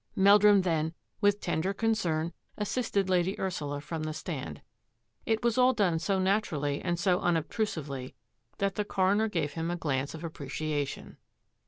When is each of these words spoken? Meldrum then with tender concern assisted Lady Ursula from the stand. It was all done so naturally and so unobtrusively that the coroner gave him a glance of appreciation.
Meldrum 0.15 0.63
then 0.63 0.95
with 1.19 1.39
tender 1.41 1.75
concern 1.75 2.33
assisted 2.57 3.07
Lady 3.07 3.39
Ursula 3.39 3.81
from 3.81 4.01
the 4.01 4.13
stand. 4.15 4.63
It 5.27 5.43
was 5.43 5.59
all 5.59 5.73
done 5.73 5.99
so 5.99 6.17
naturally 6.17 6.81
and 6.81 6.97
so 6.97 7.19
unobtrusively 7.19 8.15
that 8.57 8.73
the 8.73 8.83
coroner 8.83 9.27
gave 9.29 9.53
him 9.53 9.69
a 9.69 9.75
glance 9.75 10.15
of 10.15 10.23
appreciation. 10.23 11.17